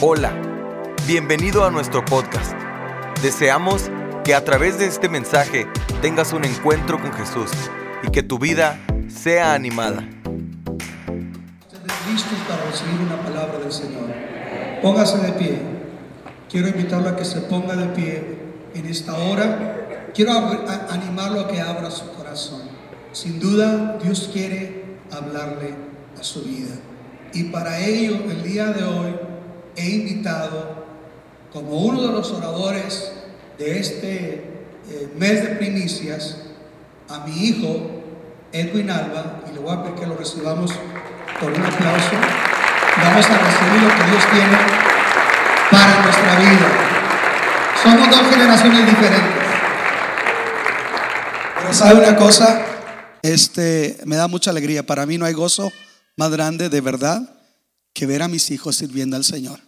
[0.00, 0.32] Hola,
[1.08, 2.52] bienvenido a nuestro podcast.
[3.20, 3.90] Deseamos
[4.24, 5.66] que a través de este mensaje
[6.00, 7.50] tengas un encuentro con Jesús
[8.04, 10.02] y que tu vida sea animada.
[12.08, 14.04] Listos para recibir una palabra del Señor.
[14.82, 15.58] Póngase de pie.
[16.48, 18.38] Quiero invitarlo a que se ponga de pie
[18.74, 20.10] en esta hora.
[20.14, 20.30] Quiero
[20.90, 22.62] animarlo a que abra su corazón.
[23.10, 25.74] Sin duda, Dios quiere hablarle
[26.16, 26.76] a su vida.
[27.32, 29.17] Y para ello, el día de hoy,
[29.78, 30.86] he invitado
[31.52, 33.12] como uno de los oradores
[33.58, 34.34] de este
[34.90, 36.36] eh, mes de primicias
[37.08, 37.90] a mi hijo
[38.52, 40.72] Edwin Alba y le voy a pedir que lo recibamos
[41.40, 42.10] con un aplauso.
[42.96, 44.56] Vamos a recibir lo que Dios tiene
[45.70, 46.68] para nuestra vida.
[47.82, 49.44] Somos dos generaciones diferentes.
[51.60, 52.64] Pero sabe una cosa,
[53.22, 54.84] este me da mucha alegría.
[54.84, 55.70] Para mí no hay gozo
[56.16, 57.22] más grande de verdad
[57.92, 59.67] que ver a mis hijos sirviendo al Señor.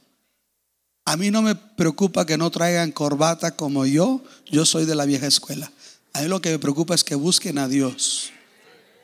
[1.05, 5.07] A mí no me preocupa que no traigan corbata como yo, yo soy de la
[5.07, 5.71] vieja escuela.
[6.13, 8.33] A mí lo que me preocupa es que busquen a Dios,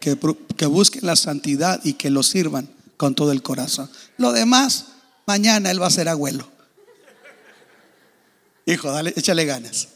[0.01, 0.19] que,
[0.57, 3.91] que busquen la santidad y que lo sirvan con todo el corazón.
[4.19, 4.87] Lo demás,
[5.27, 6.49] mañana él va a ser abuelo.
[8.67, 9.89] Hijo, dale, échale ganas.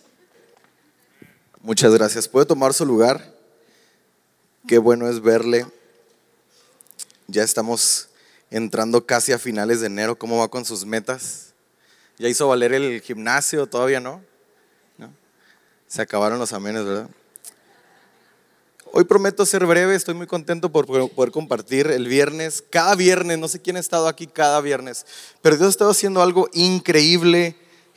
[1.63, 2.29] Muchas gracias.
[2.29, 3.35] ¿Puede tomar su lugar?
[4.67, 5.67] Qué bueno es verle.
[7.27, 8.09] Ya estamos
[8.51, 10.19] entrando casi a finales de enero.
[10.19, 11.50] ¿Cómo va con sus metas?
[12.21, 13.67] ¿Ya hizo valer el gimnasio?
[13.67, 14.23] ¿Todavía no?
[15.87, 17.09] Se acabaron los amenes, ¿verdad?
[18.93, 23.49] Hoy prometo ser breve, estoy muy contento por poder compartir el viernes, cada viernes, no
[23.49, 25.07] sé quién ha estado aquí cada viernes,
[25.41, 27.57] pero Dios ha estado haciendo algo increíble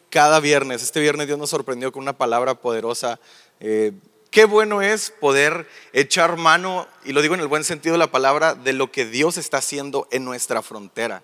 [0.09, 0.81] cada viernes.
[0.83, 3.19] Este viernes Dios nos sorprendió con una palabra poderosa.
[3.59, 3.91] Eh,
[4.31, 8.09] qué bueno es poder echar mano, y lo digo en el buen sentido de la
[8.11, 11.23] palabra, de lo que Dios está haciendo en nuestra frontera.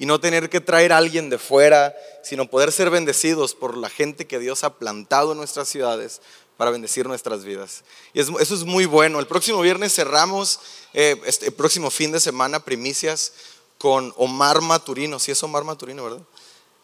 [0.00, 3.90] Y no tener que traer a alguien de fuera, sino poder ser bendecidos por la
[3.90, 6.22] gente que Dios ha plantado en nuestras ciudades
[6.56, 7.84] para bendecir nuestras vidas.
[8.14, 9.20] Y es- eso es muy bueno.
[9.20, 10.58] El próximo viernes cerramos,
[10.94, 13.34] eh, este el próximo fin de semana, primicias
[13.76, 15.18] con Omar Maturino.
[15.18, 16.22] Sí es Omar Maturino, ¿verdad?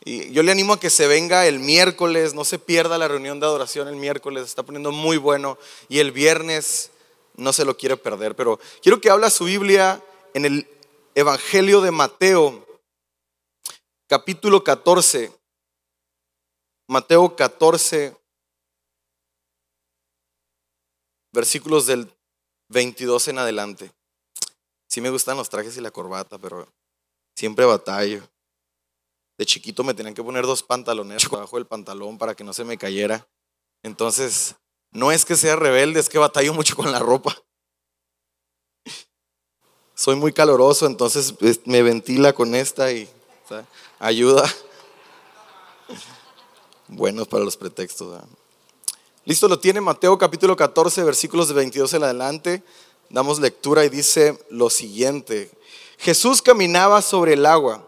[0.05, 3.41] Y yo le animo a que se venga el miércoles, no se pierda la reunión
[3.41, 5.59] de adoración el miércoles, está poniendo muy bueno.
[5.89, 6.91] Y el viernes
[7.35, 8.37] no se lo quiere perder.
[8.37, 10.03] Pero quiero que habla su Biblia
[10.35, 10.69] en el
[11.15, 12.66] Evangelio de Mateo,
[14.09, 15.33] capítulo 14.
[16.89, 18.17] Mateo 14,
[21.33, 22.09] versículos del
[22.69, 23.93] 22 en adelante.
[24.89, 26.73] Sí me gustan los trajes y la corbata, pero
[27.35, 28.23] siempre batallo.
[29.37, 32.65] De chiquito me tenían que poner dos pantalones abajo del pantalón para que no se
[32.65, 33.29] me cayera.
[33.83, 34.55] Entonces,
[34.93, 37.37] no es que sea rebelde, es que batallo mucho con la ropa.
[39.95, 43.09] Soy muy caloroso, entonces es- me ventila con esta y
[43.99, 44.49] ayuda.
[46.89, 48.23] Buenos para los pretextos.
[49.25, 52.63] Listo, lo tiene Mateo capítulo 14, versículos de 22 en adelante.
[53.09, 55.51] Damos lectura y dice lo siguiente.
[55.99, 57.85] Jesús caminaba sobre el agua.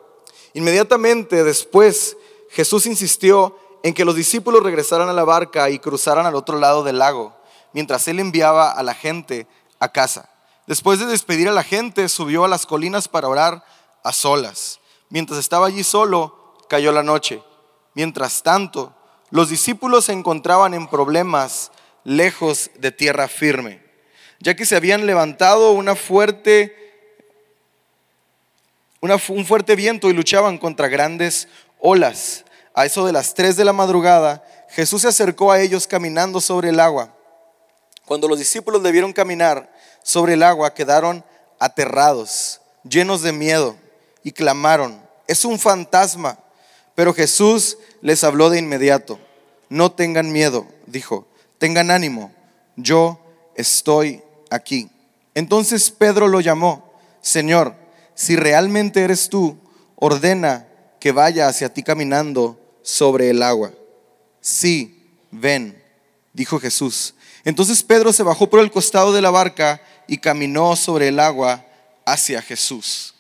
[0.55, 2.17] Inmediatamente después,
[2.51, 6.83] Jesús insistió en que los discípulos regresaran a la barca y cruzaran al otro lado
[6.83, 7.37] del lago,
[7.73, 9.47] mientras él enviaba a la gente
[9.79, 10.29] a casa.
[10.67, 13.65] Después de despedir a la gente, subió a las colinas para orar
[14.03, 14.81] a solas.
[15.11, 17.43] Mientras estaba allí solo, cayó la noche.
[17.95, 18.95] Mientras tanto,
[19.31, 21.71] los discípulos se encontraban en problemas
[22.05, 23.83] lejos de tierra firme,
[24.41, 26.75] ya que se habían levantado una fuerte,
[29.01, 31.49] un fuerte viento y luchaban contra grandes
[31.79, 32.45] olas.
[32.75, 36.69] A eso de las 3 de la madrugada, Jesús se acercó a ellos caminando sobre
[36.69, 37.15] el agua.
[38.05, 39.71] Cuando los discípulos le vieron caminar
[40.03, 41.25] sobre el agua, quedaron
[41.59, 43.77] aterrados, llenos de miedo,
[44.29, 46.39] y clamaron, es un fantasma.
[46.95, 49.19] Pero Jesús les habló de inmediato.
[49.71, 52.31] No tengan miedo, dijo, tengan ánimo,
[52.77, 53.19] yo
[53.55, 54.91] estoy aquí.
[55.35, 57.75] Entonces Pedro lo llamó, Señor,
[58.15, 59.57] si realmente eres tú,
[59.97, 60.69] ordena
[61.01, 63.73] que vaya hacia ti caminando sobre el agua.
[64.43, 65.83] Sí, ven,
[66.35, 67.15] dijo Jesús.
[67.47, 71.65] Entonces Pedro se bajó por el costado de la barca y caminó sobre el agua
[72.05, 73.15] hacia Jesús.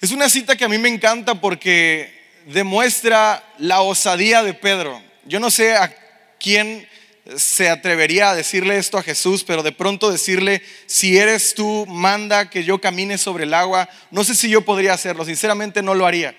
[0.00, 2.12] Es una cita que a mí me encanta porque
[2.46, 5.00] demuestra la osadía de Pedro.
[5.24, 5.94] Yo no sé a
[6.38, 6.86] quién
[7.36, 12.50] se atrevería a decirle esto a Jesús, pero de pronto decirle, si eres tú, manda
[12.50, 13.88] que yo camine sobre el agua.
[14.10, 16.36] No sé si yo podría hacerlo, sinceramente no lo haría.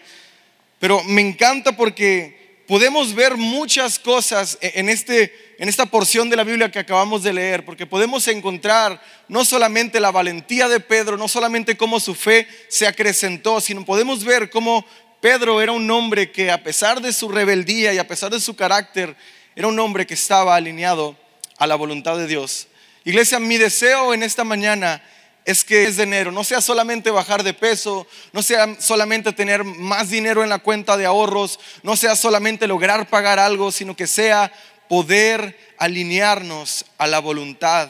[0.79, 6.43] Pero me encanta porque podemos ver muchas cosas en, este, en esta porción de la
[6.43, 11.27] Biblia que acabamos de leer, porque podemos encontrar no solamente la valentía de Pedro, no
[11.27, 14.85] solamente cómo su fe se acrecentó, sino podemos ver cómo
[15.21, 18.55] Pedro era un hombre que a pesar de su rebeldía y a pesar de su
[18.55, 19.15] carácter,
[19.55, 21.15] era un hombre que estaba alineado
[21.57, 22.67] a la voluntad de Dios.
[23.05, 25.01] Iglesia, mi deseo en esta mañana
[25.45, 29.63] es que es de enero no sea solamente bajar de peso, no sea solamente tener
[29.63, 34.07] más dinero en la cuenta de ahorros, no sea solamente lograr pagar algo, sino que
[34.07, 34.51] sea
[34.87, 37.89] poder alinearnos a la voluntad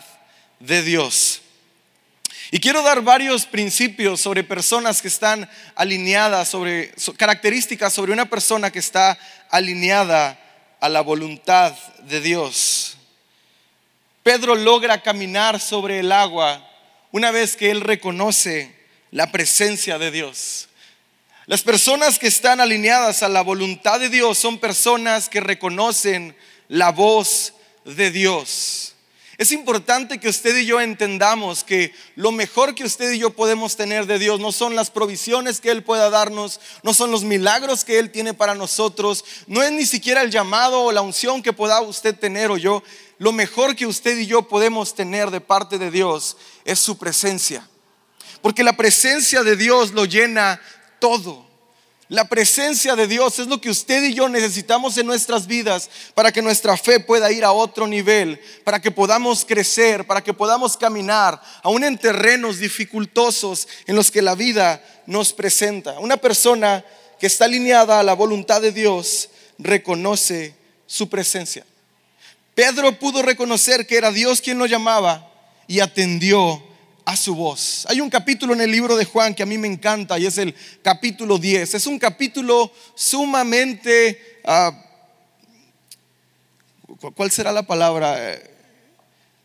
[0.59, 1.41] de Dios.
[2.51, 8.71] Y quiero dar varios principios sobre personas que están alineadas, sobre características sobre una persona
[8.71, 9.17] que está
[9.49, 10.39] alineada
[10.79, 12.97] a la voluntad de Dios.
[14.21, 16.65] Pedro logra caminar sobre el agua
[17.11, 18.75] una vez que él reconoce
[19.11, 20.67] la presencia de Dios.
[21.47, 26.35] Las personas que están alineadas a la voluntad de Dios son personas que reconocen
[26.67, 27.53] la voz
[27.83, 28.95] de Dios.
[29.37, 33.75] Es importante que usted y yo entendamos que lo mejor que usted y yo podemos
[33.75, 37.83] tener de Dios no son las provisiones que Él pueda darnos, no son los milagros
[37.83, 41.51] que Él tiene para nosotros, no es ni siquiera el llamado o la unción que
[41.51, 42.81] pueda usted tener o yo,
[43.17, 47.67] lo mejor que usted y yo podemos tener de parte de Dios es su presencia.
[48.41, 50.61] Porque la presencia de Dios lo llena
[50.99, 51.44] todo.
[52.07, 56.31] La presencia de Dios es lo que usted y yo necesitamos en nuestras vidas para
[56.31, 60.77] que nuestra fe pueda ir a otro nivel, para que podamos crecer, para que podamos
[60.77, 65.99] caminar aún en terrenos dificultosos en los que la vida nos presenta.
[65.99, 66.85] Una persona
[67.19, 70.55] que está alineada a la voluntad de Dios reconoce
[70.85, 71.65] su presencia.
[72.53, 75.27] Pedro pudo reconocer que era Dios quien lo llamaba
[75.67, 76.61] y atendió
[77.05, 77.85] a su voz.
[77.87, 80.37] Hay un capítulo en el libro de Juan que a mí me encanta y es
[80.39, 81.75] el capítulo 10.
[81.75, 84.39] Es un capítulo sumamente...
[84.43, 84.81] Ah,
[87.13, 88.17] ¿Cuál será la palabra?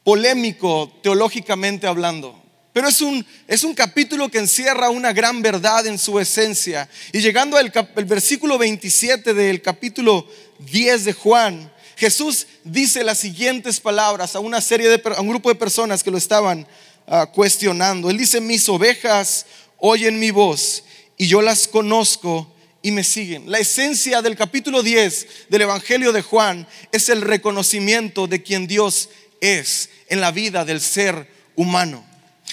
[0.03, 2.41] Polémico teológicamente hablando.
[2.73, 6.89] Pero es un, es un capítulo que encierra una gran verdad en su esencia.
[7.13, 10.27] Y llegando al el versículo 27 del capítulo
[10.61, 15.51] 10 de Juan, Jesús dice las siguientes palabras a una serie de a un grupo
[15.51, 16.67] de personas que lo estaban
[17.07, 18.11] ah, cuestionando.
[18.11, 19.47] Él dice, "Mis ovejas
[19.79, 20.85] oyen mi voz
[21.17, 22.53] y yo las conozco
[22.83, 28.27] y me siguen." La esencia del capítulo 10 del Evangelio de Juan es el reconocimiento
[28.27, 29.09] de quien Dios
[29.41, 32.05] es en la vida del ser humano.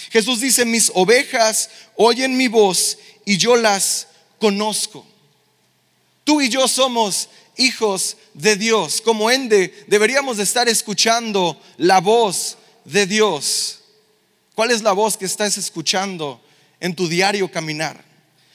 [0.10, 4.08] Jesús dice, "Mis ovejas oyen mi voz y yo las
[4.40, 5.06] conozco."
[6.24, 9.02] Tú y yo somos hijos de Dios.
[9.02, 13.80] Como ende, deberíamos de estar escuchando la voz de Dios.
[14.58, 16.42] ¿Cuál es la voz que estás escuchando
[16.80, 18.04] en tu diario caminar?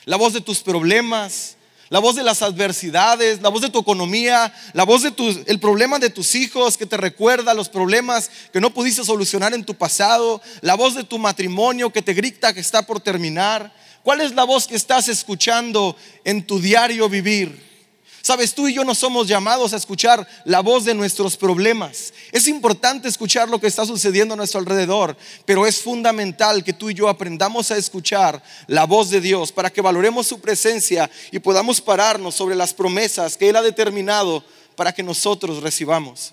[0.04, 1.54] La voz de tus problemas,
[1.90, 5.60] la voz de las adversidades, la voz de tu economía, la voz de tu, el
[5.60, 9.76] problema de tus hijos que te recuerda los problemas que no pudiste solucionar en tu
[9.76, 13.72] pasado, la voz de tu matrimonio que te grita que está por terminar.
[14.02, 15.94] ¿Cuál es la voz que estás escuchando
[16.24, 17.71] en tu diario vivir?
[18.22, 22.14] Sabes, tú y yo no somos llamados a escuchar la voz de nuestros problemas.
[22.30, 26.88] Es importante escuchar lo que está sucediendo a nuestro alrededor, pero es fundamental que tú
[26.88, 31.40] y yo aprendamos a escuchar la voz de Dios para que valoremos su presencia y
[31.40, 34.44] podamos pararnos sobre las promesas que Él ha determinado
[34.76, 36.32] para que nosotros recibamos.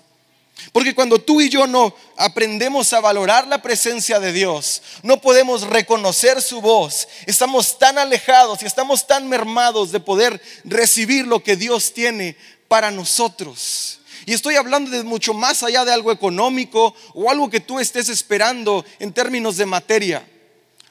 [0.72, 5.62] Porque cuando tú y yo no aprendemos a valorar la presencia de Dios, no podemos
[5.62, 11.56] reconocer su voz, estamos tan alejados y estamos tan mermados de poder recibir lo que
[11.56, 12.36] Dios tiene
[12.68, 14.00] para nosotros.
[14.26, 18.08] Y estoy hablando de mucho más allá de algo económico o algo que tú estés
[18.08, 20.28] esperando en términos de materia.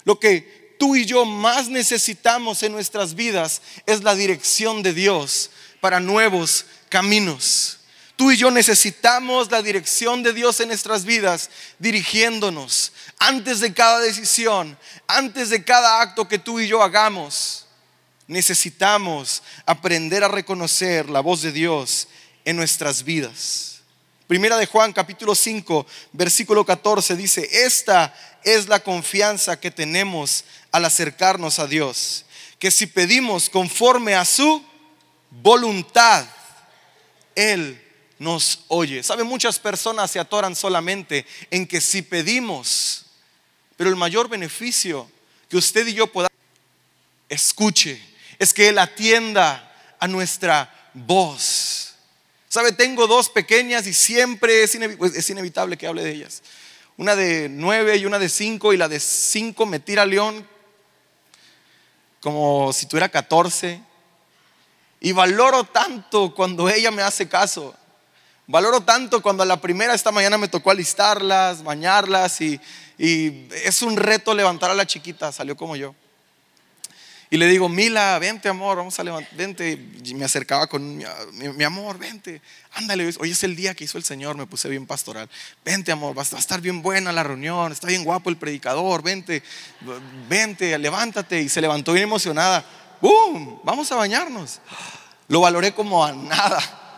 [0.04, 5.52] Lo que tú y yo más necesitamos en nuestras vidas es la dirección de Dios
[5.80, 7.79] para nuevos caminos.
[8.20, 11.50] Tú y yo necesitamos la dirección de Dios en nuestras vidas,
[11.80, 17.66] dirigiéndonos antes de cada decisión, antes de cada acto que tú y yo hagamos.
[18.28, 22.10] Necesitamos aprender a reconocer la voz de Dios
[22.44, 23.84] en nuestras vidas.
[24.28, 30.84] Primera de Juan capítulo 5, versículo 14 dice, esta es la confianza que tenemos al
[30.84, 32.26] acercarnos a Dios,
[32.60, 34.62] que si pedimos conforme a su
[35.32, 36.26] voluntad,
[37.34, 37.86] Él
[38.20, 39.02] nos oye.
[39.02, 43.06] Sabe, muchas personas se atoran solamente en que si pedimos,
[43.78, 45.10] pero el mayor beneficio
[45.50, 46.38] que usted y yo podamos
[47.30, 48.02] escuche
[48.38, 51.96] es que Él atienda a nuestra voz.
[52.50, 56.42] Sabe, tengo dos pequeñas y siempre es, es inevitable que hable de ellas.
[56.98, 60.46] Una de nueve y una de cinco y la de cinco me tira león
[62.20, 63.82] como si tuviera catorce.
[65.00, 67.74] Y valoro tanto cuando ella me hace caso.
[68.52, 72.60] Valoro tanto cuando a la primera esta mañana me tocó alistarlas, bañarlas y,
[72.98, 75.94] es un reto levantar a la chiquita, salió como yo.
[77.30, 79.80] Y le digo, Mila, vente amor, vamos a levantar, vente.
[80.04, 82.42] Y me acercaba con mi, amor, vente,
[82.74, 85.30] ándale, hoy es el día que hizo el Señor, me puse bien pastoral.
[85.64, 89.44] Vente amor, va a estar bien buena la reunión, está bien guapo el predicador, vente,
[90.28, 91.40] vente, levántate.
[91.40, 92.66] Y se levantó bien emocionada.
[93.00, 93.60] ¡Bum!
[93.64, 94.60] Vamos a bañarnos.
[95.28, 96.89] Lo valoré como a nada.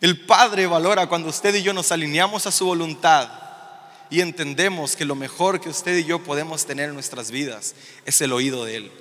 [0.00, 3.28] El Padre valora cuando usted y yo nos alineamos a su voluntad
[4.10, 7.74] y entendemos que lo mejor que usted y yo podemos tener en nuestras vidas
[8.06, 8.92] es el oído de Él.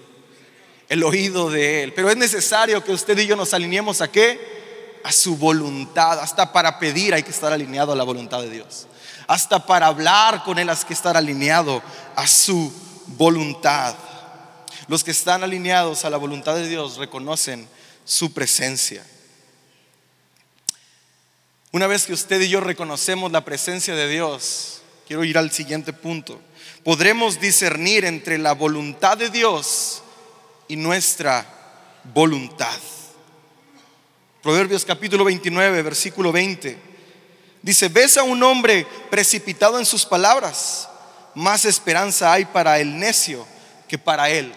[0.89, 1.93] El oído de Él.
[1.93, 4.99] Pero es necesario que usted y yo nos alineemos a qué?
[5.03, 6.19] A su voluntad.
[6.19, 8.87] Hasta para pedir hay que estar alineado a la voluntad de Dios.
[9.27, 11.83] Hasta para hablar con Él hay que estar alineado
[12.15, 12.73] a su
[13.05, 13.95] voluntad.
[14.87, 17.67] Los que están alineados a la voluntad de Dios reconocen
[18.03, 19.05] su presencia.
[21.71, 25.93] Una vez que usted y yo reconocemos la presencia de Dios, Quiero ir al siguiente
[25.93, 26.41] punto.
[26.83, 30.03] Podremos discernir entre la voluntad de Dios
[30.67, 31.45] y nuestra
[32.13, 32.77] voluntad.
[34.43, 36.77] Proverbios capítulo 29, versículo 20.
[37.61, 40.89] Dice, ves a un hombre precipitado en sus palabras,
[41.35, 43.47] más esperanza hay para el necio
[43.87, 44.53] que para él.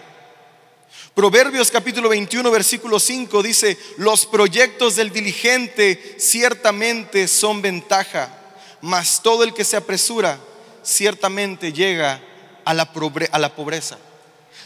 [1.14, 8.36] Proverbios capítulo 21, versículo 5 dice, los proyectos del diligente ciertamente son ventaja
[8.82, 10.38] mas todo el que se apresura
[10.82, 12.20] ciertamente llega
[12.64, 13.98] a la, pobreza.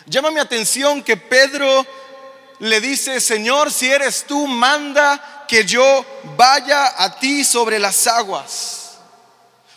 [0.06, 1.86] Llama mi atención que Pedro
[2.60, 6.04] le dice, Señor, si eres tú, manda que yo
[6.36, 8.83] vaya a ti sobre las aguas.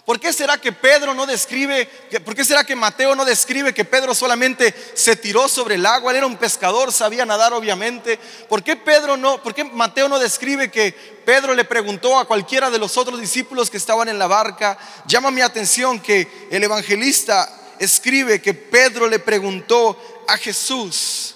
[0.07, 1.85] ¿Por qué será que Pedro no describe,
[2.23, 6.11] por qué será que Mateo no describe que Pedro solamente se tiró sobre el agua?
[6.11, 8.17] Él era un pescador, sabía nadar obviamente.
[8.47, 10.93] ¿Por qué Pedro no, por qué Mateo no describe que
[11.25, 14.77] Pedro le preguntó a cualquiera de los otros discípulos que estaban en la barca?
[15.07, 21.35] Llama mi atención que el evangelista escribe que Pedro le preguntó a Jesús,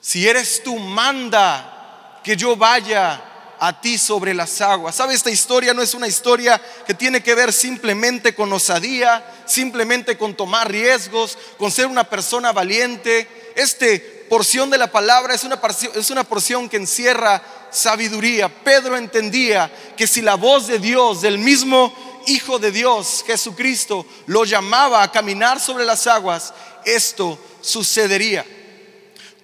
[0.00, 3.22] si eres tú, manda que yo vaya
[3.60, 4.96] a ti sobre las aguas.
[4.96, 5.14] ¿Sabe?
[5.14, 10.34] Esta historia no es una historia que tiene que ver simplemente con osadía, simplemente con
[10.34, 13.52] tomar riesgos, con ser una persona valiente.
[13.56, 15.60] Este porción de la palabra es una,
[15.94, 18.48] es una porción que encierra sabiduría.
[18.48, 21.92] Pedro entendía que si la voz de Dios, del mismo
[22.26, 26.52] Hijo de Dios, Jesucristo, lo llamaba a caminar sobre las aguas,
[26.84, 28.44] esto sucedería.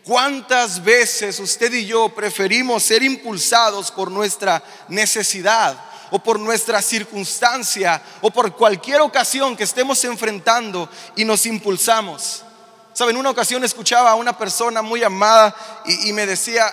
[0.04, 8.02] ¿Cuántas veces usted y yo preferimos ser impulsados por nuestra necesidad o por nuestra circunstancia
[8.20, 12.44] o por cualquier ocasión que estemos enfrentando y nos impulsamos?
[12.92, 15.56] Saben, una ocasión escuchaba a una persona muy amada
[15.86, 16.66] y, me decía,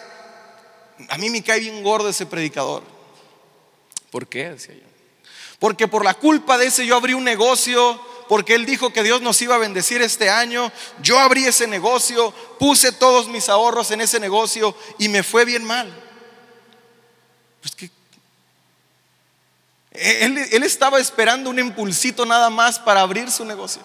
[1.08, 2.84] a mí me cae bien gordo ese predicador.
[4.12, 4.50] ¿Por qué?
[4.50, 4.92] Decía yo.
[5.58, 8.00] Porque por la culpa de ese yo abrí un negocio
[8.32, 10.72] porque Él dijo que Dios nos iba a bendecir este año.
[11.02, 15.66] Yo abrí ese negocio, puse todos mis ahorros en ese negocio y me fue bien
[15.66, 15.94] mal.
[17.60, 17.92] Pues que
[19.92, 23.82] él, él estaba esperando un impulsito nada más para abrir su negocio.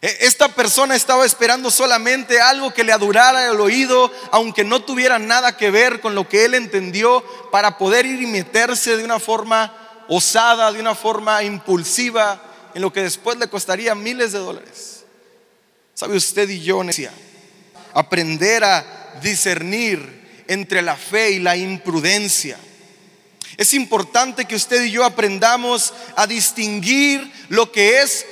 [0.00, 5.18] E, esta persona estaba esperando solamente algo que le adurara el oído, aunque no tuviera
[5.18, 9.20] nada que ver con lo que él entendió, para poder ir y meterse de una
[9.20, 9.70] forma
[10.08, 15.04] osada, de una forma impulsiva en lo que después le costaría miles de dólares.
[15.94, 17.20] ¿Sabe usted y yo necesitamos
[17.94, 22.58] aprender a discernir entre la fe y la imprudencia?
[23.56, 28.26] Es importante que usted y yo aprendamos a distinguir lo que es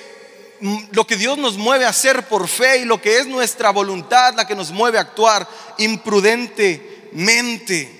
[0.92, 4.34] lo que Dios nos mueve a hacer por fe y lo que es nuestra voluntad
[4.34, 7.96] la que nos mueve a actuar imprudentemente.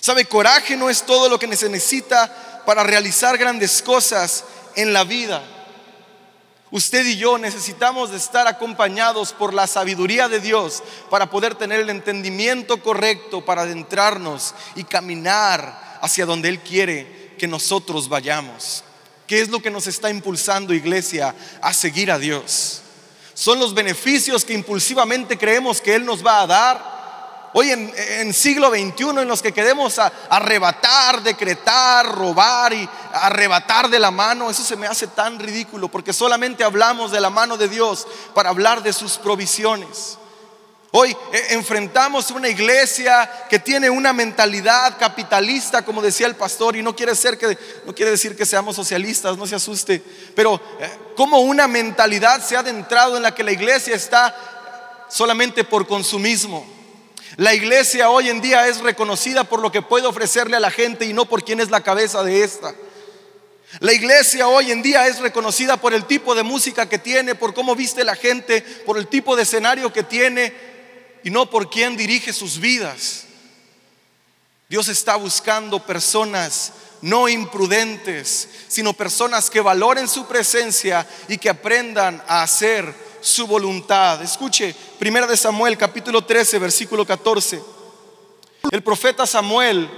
[0.00, 0.24] ¿Sabe?
[0.24, 4.44] Coraje no es todo lo que se necesita para realizar grandes cosas
[4.76, 5.42] en la vida.
[6.72, 11.80] Usted y yo necesitamos de estar acompañados por la sabiduría de Dios para poder tener
[11.80, 18.84] el entendimiento correcto para adentrarnos y caminar hacia donde Él quiere que nosotros vayamos.
[19.26, 22.80] ¿Qué es lo que nos está impulsando, iglesia, a seguir a Dios?
[23.34, 27.01] Son los beneficios que impulsivamente creemos que Él nos va a dar
[27.54, 34.10] Hoy en, siglo XXI en los que queremos arrebatar, decretar, robar y arrebatar de la
[34.10, 38.06] mano, eso se me hace tan ridículo porque solamente hablamos de la mano de Dios
[38.34, 40.16] para hablar de sus provisiones.
[40.92, 46.82] Hoy eh, enfrentamos una iglesia que tiene una mentalidad capitalista, como decía el pastor, y
[46.82, 50.02] no quiere, ser que, no quiere decir que seamos socialistas, no se asuste,
[50.34, 54.34] pero eh, como una mentalidad se ha adentrado en la que la iglesia está
[55.10, 56.71] solamente por consumismo.
[57.36, 61.06] La iglesia hoy en día es reconocida por lo que puede ofrecerle a la gente
[61.06, 62.74] y no por quién es la cabeza de esta.
[63.80, 67.54] La iglesia hoy en día es reconocida por el tipo de música que tiene, por
[67.54, 70.52] cómo viste la gente, por el tipo de escenario que tiene
[71.24, 73.24] y no por quién dirige sus vidas.
[74.68, 82.22] Dios está buscando personas no imprudentes, sino personas que valoren su presencia y que aprendan
[82.28, 84.20] a hacer su voluntad.
[84.20, 87.62] Escuche, Primera de Samuel capítulo 13, versículo 14.
[88.70, 89.88] El profeta Samuel,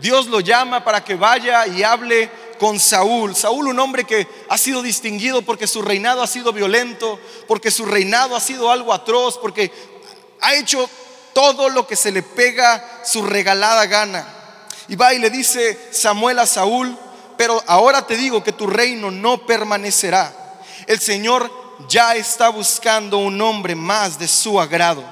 [0.00, 3.36] Dios lo llama para que vaya y hable con Saúl.
[3.36, 7.84] Saúl, un hombre que ha sido distinguido porque su reinado ha sido violento, porque su
[7.84, 9.70] reinado ha sido algo atroz, porque
[10.40, 10.88] ha hecho
[11.32, 14.26] todo lo que se le pega su regalada gana.
[14.88, 16.96] Y va y le dice Samuel a Saúl,
[17.36, 20.32] pero ahora te digo que tu reino no permanecerá.
[20.86, 25.04] El Señor ya está buscando un hombre más de su agrado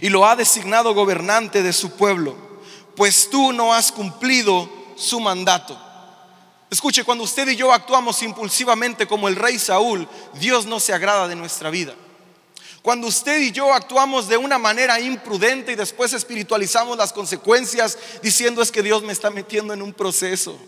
[0.00, 2.36] y lo ha designado gobernante de su pueblo,
[2.96, 5.78] pues tú no has cumplido su mandato.
[6.70, 11.26] Escuche, cuando usted y yo actuamos impulsivamente como el rey Saúl, Dios no se agrada
[11.26, 11.94] de nuestra vida.
[12.82, 18.62] Cuando usted y yo actuamos de una manera imprudente y después espiritualizamos las consecuencias diciendo
[18.62, 20.58] es que Dios me está metiendo en un proceso.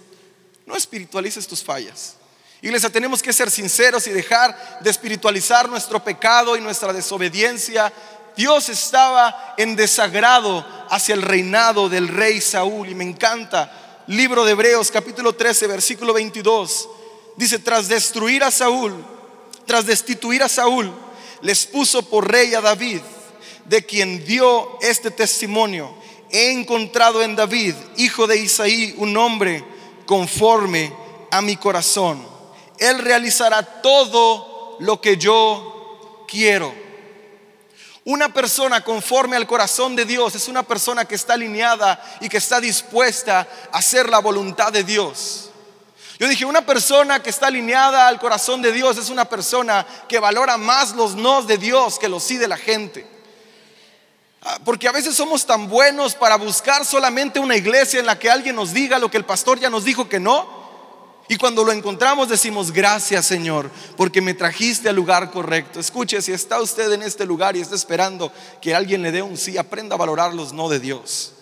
[0.67, 2.17] No espiritualices tus fallas.
[2.63, 7.93] Iglesia, tenemos que ser sinceros y dejar de espiritualizar nuestro pecado y nuestra desobediencia.
[8.37, 14.03] Dios estaba en desagrado hacia el reinado del rey Saúl y me encanta.
[14.09, 16.89] Libro de Hebreos capítulo 13 versículo 22
[17.37, 18.93] dice, tras destruir a Saúl,
[19.65, 20.93] tras destituir a Saúl,
[21.41, 23.01] les puso por rey a David,
[23.65, 25.95] de quien dio este testimonio.
[26.31, 29.65] He encontrado en David, hijo de Isaí, un hombre
[30.07, 30.93] conforme
[31.31, 32.40] a mi corazón.
[32.81, 36.75] Él realizará todo lo que yo quiero.
[38.05, 42.39] Una persona conforme al corazón de Dios es una persona que está alineada y que
[42.39, 45.51] está dispuesta a hacer la voluntad de Dios.
[46.19, 50.19] Yo dije, una persona que está alineada al corazón de Dios es una persona que
[50.19, 53.07] valora más los nos de Dios que los sí de la gente.
[54.43, 58.31] Ah, porque a veces somos tan buenos para buscar solamente una iglesia en la que
[58.31, 60.60] alguien nos diga lo que el pastor ya nos dijo que no.
[61.31, 65.79] Y cuando lo encontramos decimos, gracias Señor, porque me trajiste al lugar correcto.
[65.79, 69.37] Escuche, si está usted en este lugar y está esperando que alguien le dé un
[69.37, 71.35] sí, aprenda a valorar los no de Dios.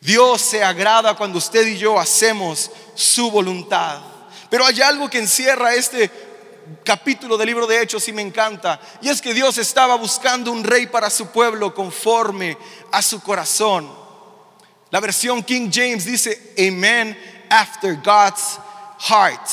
[0.00, 4.00] Dios se agrada cuando usted y yo hacemos su voluntad.
[4.48, 6.08] Pero hay algo que encierra este
[6.84, 8.80] capítulo del libro de Hechos y me encanta.
[9.02, 12.56] Y es que Dios estaba buscando un rey para su pueblo conforme
[12.92, 13.90] a su corazón.
[14.90, 17.18] La versión King James dice, Amen
[17.50, 18.60] after God's
[18.98, 19.48] heart.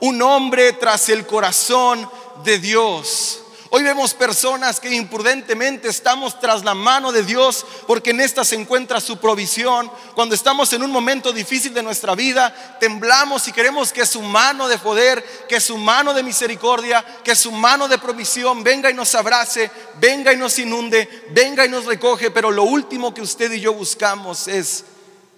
[0.00, 2.08] Un hombre tras el corazón
[2.44, 3.40] de Dios.
[3.76, 8.54] Hoy vemos personas que imprudentemente estamos tras la mano de Dios porque en esta se
[8.54, 9.90] encuentra su provisión.
[10.14, 14.68] Cuando estamos en un momento difícil de nuestra vida, temblamos y queremos que su mano
[14.68, 19.12] de poder, que su mano de misericordia, que su mano de provisión venga y nos
[19.16, 22.30] abrace, venga y nos inunde, venga y nos recoge.
[22.30, 24.84] Pero lo último que usted y yo buscamos es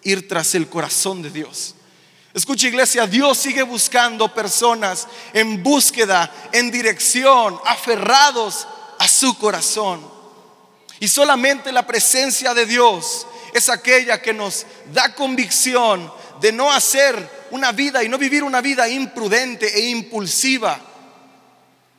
[0.03, 1.75] ir tras el corazón de Dios.
[2.37, 8.69] Escucha iglesia, Dios sigue buscando personas en búsqueda, en dirección, aferrados
[8.99, 10.07] a su corazón.
[11.01, 17.47] Y solamente la presencia de Dios es aquella que nos da convicción de no hacer
[17.53, 20.79] una vida y no vivir una vida imprudente e impulsiva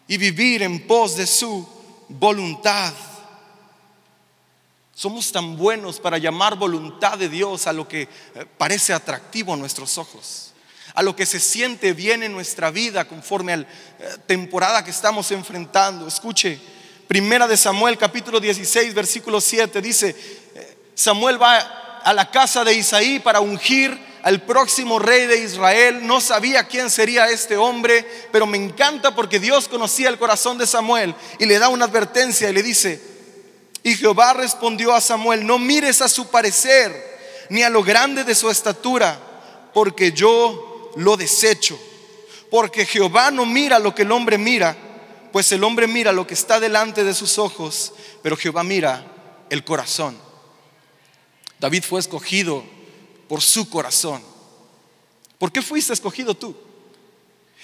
[0.07, 1.67] y vivir en pos de su
[2.09, 2.93] voluntad.
[4.97, 8.07] Somos tan buenos para llamar voluntad de Dios a lo que eh,
[8.57, 10.53] parece atractivo a nuestros ojos,
[10.95, 13.67] a lo que se siente bien en nuestra vida conforme a la eh,
[14.25, 16.07] temporada que estamos enfrentando.
[16.07, 16.59] Escuche,
[17.07, 20.15] Primera de Samuel capítulo 16 versículo 7 dice,
[20.55, 21.59] eh, Samuel va
[22.03, 26.07] a la casa de Isaí para ungir al próximo rey de Israel.
[26.07, 30.65] No sabía quién sería este hombre, pero me encanta porque Dios conocía el corazón de
[30.65, 33.16] Samuel y le da una advertencia y le dice,
[33.87, 38.35] y Jehová respondió a Samuel, no mires a su parecer, ni a lo grande de
[38.35, 39.17] su estatura,
[39.73, 41.79] porque yo lo desecho.
[42.51, 44.75] Porque Jehová no mira lo que el hombre mira,
[45.31, 49.09] pues el hombre mira lo que está delante de sus ojos, pero Jehová mira
[49.49, 50.17] el corazón.
[51.57, 52.65] David fue escogido
[53.29, 54.21] por su corazón.
[55.37, 56.53] ¿Por qué fuiste escogido tú?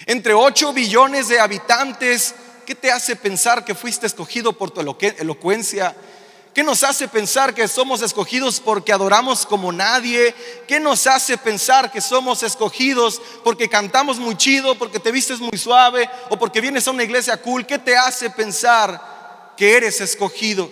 [0.05, 2.33] Entre 8 billones de habitantes,
[2.65, 5.93] ¿qué te hace pensar que fuiste escogido por tu elocuencia?
[6.53, 10.35] ¿Qué nos hace pensar que somos escogidos porque adoramos como nadie?
[10.67, 15.57] ¿Qué nos hace pensar que somos escogidos porque cantamos muy chido, porque te vistes muy
[15.57, 17.65] suave o porque vienes a una iglesia cool?
[17.65, 20.69] ¿Qué te hace pensar que eres escogido?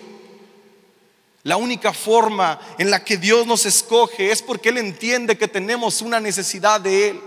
[1.42, 6.00] La única forma en la que Dios nos escoge es porque Él entiende que tenemos
[6.00, 7.20] una necesidad de Él.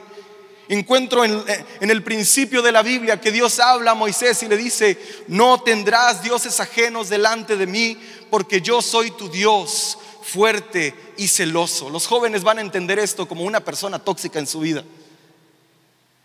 [0.67, 1.43] Encuentro en,
[1.80, 4.97] en, el principio de la Biblia que Dios habla a Moisés y le dice,
[5.28, 7.97] no tendrás dioses ajenos delante de mí,
[8.32, 11.89] porque yo soy tu Dios fuerte y celoso.
[11.89, 14.84] Los jóvenes van a entender esto como una persona tóxica en su vida.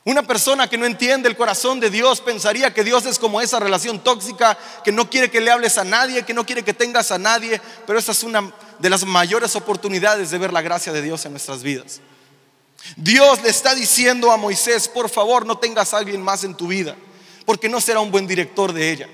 [0.04, 3.60] Una persona que no entiende el corazón de Dios pensaría que Dios es como esa
[3.60, 7.10] relación tóxica, que no quiere que le hables a nadie, que no quiere que tengas
[7.10, 11.02] a nadie, pero esa es una de las mayores oportunidades de ver la gracia de
[11.02, 12.00] Dios en nuestras vidas.
[12.96, 16.68] Dios le está diciendo a Moisés, por favor no tengas a alguien más en tu
[16.68, 16.96] vida,
[17.44, 19.08] porque no será un buen director de ella.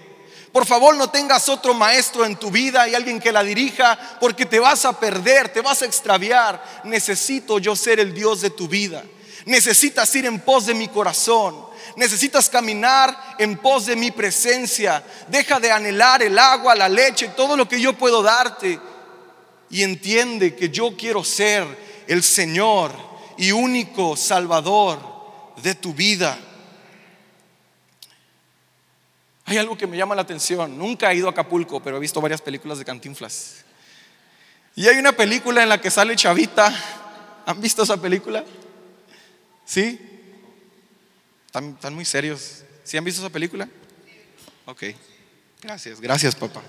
[0.53, 4.47] Por favor no tengas otro maestro en tu vida y alguien que la dirija, porque
[4.47, 6.81] te vas a perder, te vas a extraviar.
[6.85, 9.05] Necesito yo ser el Dios de tu vida.
[9.45, 11.67] Necesitas ir en pos de mi corazón.
[11.97, 15.05] Necesitas caminar en pos de mi presencia.
[15.29, 18.81] Deja de anhelar el agua, la leche, todo lo que yo puedo darte.
[19.69, 21.67] Y entiende que yo quiero ser
[22.07, 22.93] el Señor
[23.39, 25.01] y único Salvador
[25.63, 26.39] de tu vida.
[29.45, 30.77] Hay algo que me llama la atención.
[30.77, 33.65] Nunca he ido a Acapulco, pero he visto varias películas de Cantinflas.
[34.75, 36.75] Y hay una película en la que sale Chavita.
[37.47, 38.45] ¿Han visto esa película?
[39.65, 40.01] ¿Sí?
[41.47, 42.65] ¿Están, muy serios?
[42.85, 43.69] ¿Sí han visto esa película?
[44.67, 44.83] Ok.
[45.63, 46.63] Gracias, gracias papá.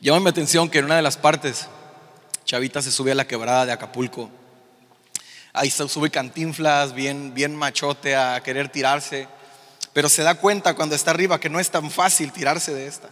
[0.00, 1.68] Llama mi atención que en una de las partes,
[2.46, 4.30] Chavita se sube a la quebrada de Acapulco.
[5.52, 9.26] Ahí se sube cantinflas, bien, bien machote a querer tirarse.
[9.92, 13.10] Pero se da cuenta cuando está arriba que no es tan fácil tirarse de esta.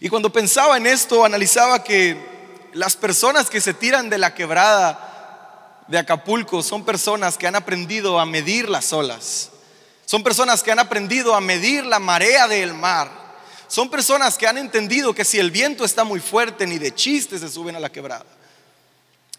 [0.00, 5.84] Y cuando pensaba en esto, analizaba que las personas que se tiran de la quebrada
[5.88, 9.52] de Acapulco son personas que han aprendido a medir las olas.
[10.04, 13.25] Son personas que han aprendido a medir la marea del mar.
[13.68, 17.38] Son personas que han entendido que si el viento está muy fuerte, ni de chiste
[17.38, 18.26] se suben a la quebrada.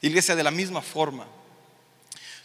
[0.02, 1.26] Iglesia, de la misma forma,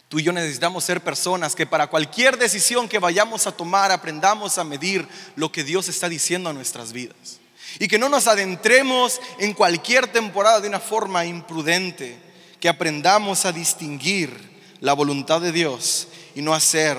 [0.09, 4.57] tú y yo necesitamos ser personas que para cualquier decisión que vayamos a tomar aprendamos
[4.57, 7.39] a medir lo que Dios está diciendo a nuestras vidas.
[7.79, 12.17] Y que no nos adentremos en cualquier temporada de una forma imprudente,
[12.59, 16.97] que aprendamos a distinguir la voluntad de Dios y no hacer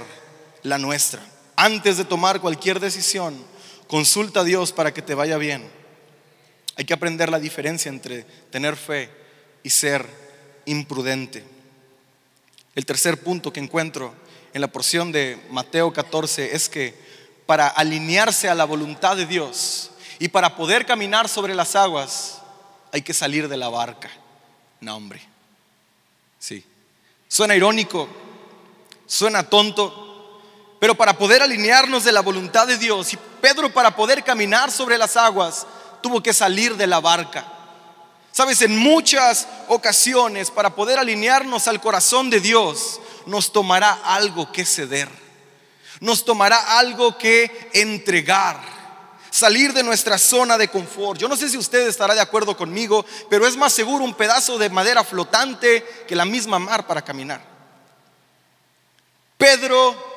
[0.63, 1.23] la nuestra.
[1.57, 3.35] Antes de tomar cualquier decisión,
[3.95, 5.71] consulta a Dios para que te vaya bien.
[6.75, 9.09] Hay que aprender la diferencia entre tener fe
[9.63, 10.05] y ser
[10.65, 11.45] imprudente.
[12.75, 14.13] El tercer punto que encuentro
[14.53, 16.93] en la porción de Mateo 14 es que
[17.47, 22.43] para alinearse a la voluntad de Dios, y para poder caminar sobre las aguas
[22.91, 24.11] hay que salir de la barca.
[24.81, 25.23] No, hombre.
[26.41, 26.65] Sí.
[27.29, 28.09] Suena irónico,
[29.07, 30.04] suena tonto,
[30.85, 34.99] pero para poder alinearnos de la voluntad de Dios y Pedro para poder caminar sobre
[34.99, 35.67] las aguas
[36.03, 37.43] tuvo que salir de la barca.
[38.33, 44.67] Sabes, en muchas ocasiones para poder alinearnos al corazón de Dios nos tomará algo que
[44.67, 45.09] ceder,
[46.01, 48.61] nos tomará algo que entregar
[49.31, 51.19] salir de nuestra zona de confort.
[51.19, 54.59] Yo no sé si usted estará de acuerdo conmigo, pero es más seguro un pedazo
[54.59, 57.41] de madera flotante que la misma mar para caminar.
[59.39, 60.14] Pedro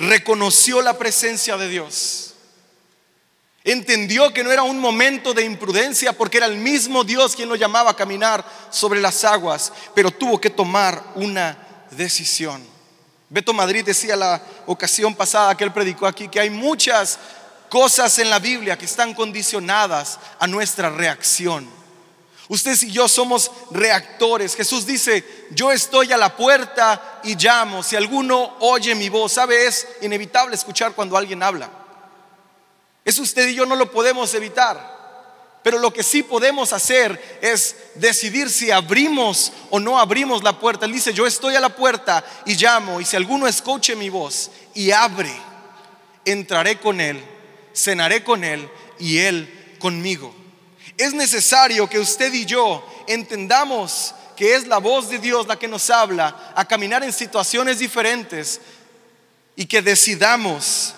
[0.00, 2.34] reconoció la presencia de Dios.
[3.62, 7.54] Entendió que no era un momento de imprudencia porque era el mismo Dios quien lo
[7.54, 11.58] llamaba a caminar sobre las aguas, pero tuvo que tomar una
[11.90, 12.66] decisión.
[13.28, 17.18] Beto Madrid decía la ocasión pasada que él predicó aquí que hay muchas
[17.68, 21.79] cosas en la Biblia que están condicionadas a nuestra reacción.
[22.50, 24.54] Ustedes y yo somos reactores.
[24.54, 27.82] Jesús dice, yo estoy a la puerta y llamo.
[27.82, 29.66] Si alguno oye mi voz, ¿sabe?
[29.66, 31.70] Es inevitable escuchar cuando alguien habla.
[33.06, 35.00] Eso usted y yo no lo podemos evitar.
[35.62, 40.84] Pero lo que sí podemos hacer es decidir si abrimos o no abrimos la puerta.
[40.84, 43.00] Él dice, yo estoy a la puerta y llamo.
[43.00, 45.32] Y si alguno escuche mi voz y abre,
[46.26, 47.24] entraré con él
[47.74, 50.34] cenaré con Él y Él conmigo.
[50.96, 55.68] Es necesario que usted y yo entendamos que es la voz de Dios la que
[55.68, 58.60] nos habla a caminar en situaciones diferentes
[59.56, 60.94] y que decidamos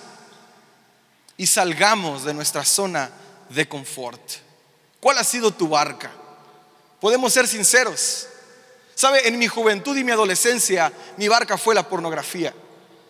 [1.37, 3.11] y salgamos de nuestra zona
[3.49, 4.21] de confort.
[5.01, 6.11] ¿Cuál ha sido tu barca?
[7.01, 8.29] Podemos ser sinceros.
[8.95, 12.55] Sabe, en mi juventud y mi adolescencia, mi barca fue la pornografía.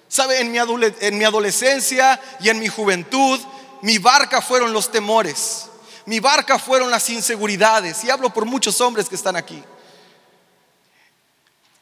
[0.09, 3.39] Sabe, en mi, en mi adolescencia y en mi juventud,
[3.83, 5.67] mi barca fueron los temores,
[6.07, 9.63] mi barca fueron las inseguridades, y hablo por muchos hombres que están aquí.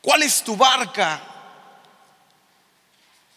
[0.03, 1.23] ¿Cuál es tu barca?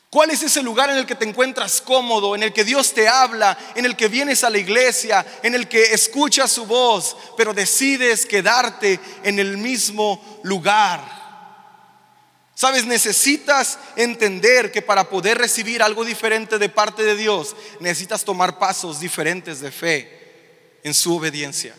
[0.09, 3.07] ¿Cuál es ese lugar en el que te encuentras cómodo, en el que Dios te
[3.07, 7.53] habla, en el que vienes a la iglesia, en el que escuchas su voz, pero
[7.53, 11.23] decides quedarte en el mismo lugar?
[12.53, 18.59] Sabes, necesitas entender que para poder recibir algo diferente de parte de Dios, necesitas tomar
[18.59, 20.22] pasos diferentes de fe
[20.83, 21.75] en su obediencia.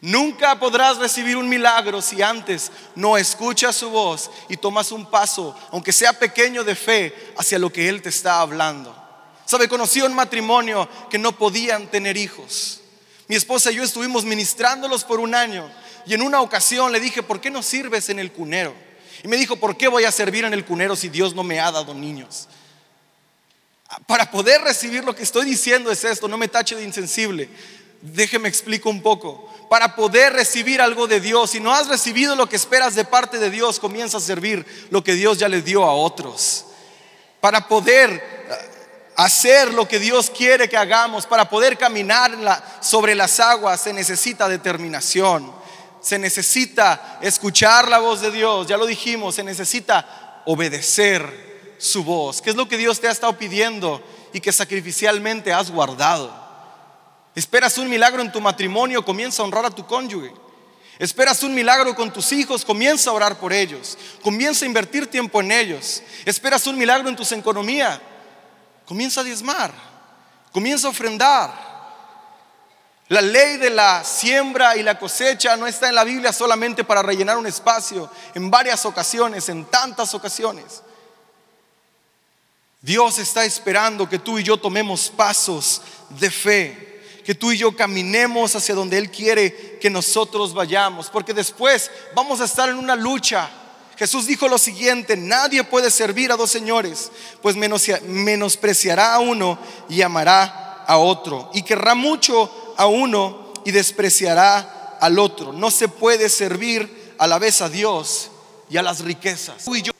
[0.00, 5.56] Nunca podrás recibir un milagro si antes no escuchas su voz y tomas un paso,
[5.70, 8.96] aunque sea pequeño de fe, hacia lo que Él te está hablando.
[9.44, 12.80] Sabe, conocí un matrimonio que no podían tener hijos.
[13.28, 15.70] Mi esposa y yo estuvimos ministrándolos por un año
[16.04, 18.74] y en una ocasión le dije, ¿por qué no sirves en el cunero?
[19.22, 21.60] Y me dijo, ¿por qué voy a servir en el cunero si Dios no me
[21.60, 22.48] ha dado niños?
[24.06, 27.48] Para poder recibir lo que estoy diciendo es esto, no me tache de insensible.
[28.02, 29.48] Déjeme explico un poco.
[29.70, 33.38] Para poder recibir algo de Dios, si no has recibido lo que esperas de parte
[33.38, 36.66] de Dios, comienza a servir lo que Dios ya le dio a otros.
[37.40, 38.72] Para poder eh,
[39.16, 42.32] hacer lo que Dios quiere que hagamos, para poder caminar
[42.80, 45.52] sobre las aguas, se necesita determinación.
[46.00, 52.42] Se necesita escuchar la voz de Dios, ya lo dijimos, se necesita obedecer su voz.
[52.42, 56.41] ¿Qué es lo que Dios te ha estado pidiendo y que sacrificialmente has guardado?
[57.34, 60.32] Esperas un milagro en tu matrimonio, comienza a honrar a tu cónyuge.
[60.98, 63.96] Esperas un milagro con tus hijos, comienza a orar por ellos.
[64.22, 66.02] Comienza a invertir tiempo en ellos.
[66.24, 68.00] Esperas un milagro en tu economía,
[68.86, 69.72] comienza a diezmar.
[70.52, 71.72] Comienza a ofrendar.
[73.08, 77.02] La ley de la siembra y la cosecha no está en la Biblia solamente para
[77.02, 80.82] rellenar un espacio, en varias ocasiones, en tantas ocasiones.
[82.80, 86.91] Dios está esperando que tú y yo tomemos pasos de fe
[87.24, 92.40] que tú y yo caminemos hacia donde Él quiere que nosotros vayamos, porque después vamos
[92.40, 93.48] a estar en una lucha.
[93.96, 99.58] Jesús dijo lo siguiente, nadie puede servir a dos señores, pues menospreciará a uno
[99.88, 105.52] y amará a otro, y querrá mucho a uno y despreciará al otro.
[105.52, 108.30] No se puede servir a la vez a Dios
[108.68, 109.64] y a las riquezas.
[109.64, 109.92] Tú y yo,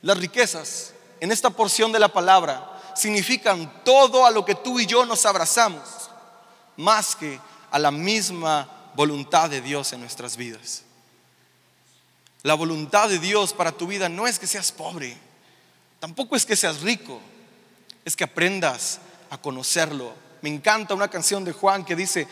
[0.00, 4.86] las riquezas en esta porción de la palabra significan todo a lo que tú y
[4.86, 5.99] yo nos abrazamos
[6.80, 7.38] más que
[7.70, 10.82] a la misma voluntad de Dios en nuestras vidas.
[12.42, 15.16] La voluntad de Dios para tu vida no es que seas pobre,
[15.98, 17.20] tampoco es que seas rico,
[18.04, 20.14] es que aprendas a conocerlo.
[20.40, 22.26] Me encanta una canción de Juan que dice,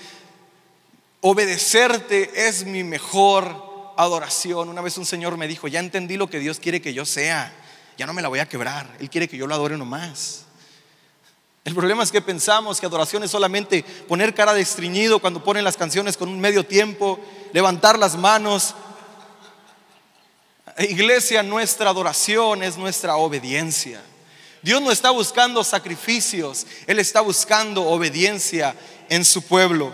[1.21, 4.71] obedecerte es mi mejor adoración.
[4.71, 7.53] Una vez un señor me dijo, ya entendí lo que Dios quiere que yo sea,
[7.99, 10.48] ya no me la voy a quebrar, Él quiere que yo lo adore nomás.
[11.69, 15.65] El problema es que pensamos que adoración es solamente poner cara de estreñido cuando ponen
[15.65, 17.21] las canciones con un medio tiempo,
[17.53, 18.75] levantar las manos.
[20.79, 24.01] Iglesia, nuestra adoración es nuestra obediencia.
[24.63, 28.75] Dios no está buscando sacrificios, Él está buscando obediencia
[29.11, 29.93] en su pueblo.